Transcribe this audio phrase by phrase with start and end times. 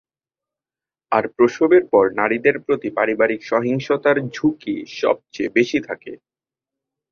[1.11, 6.11] আর প্রসবের পর নারীদের প্রতি পারিবারিক সহিংসতার ঝুঁকি সবচেয়ে বেশি থাকে।